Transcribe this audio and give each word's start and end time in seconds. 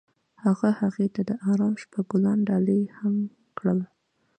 هغه 0.43 0.69
هغې 0.79 1.07
ته 1.15 1.21
د 1.29 1.31
آرام 1.51 1.73
شپه 1.81 1.99
ګلان 2.09 2.39
ډالۍ 2.47 2.81
هم 2.97 3.15
کړل. 3.57 3.79